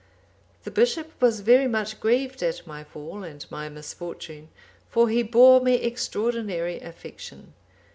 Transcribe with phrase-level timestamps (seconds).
[0.63, 4.49] The bishop was very much grieved at my fall and my misfortune,
[4.89, 7.53] for he bore me extraordinary affection.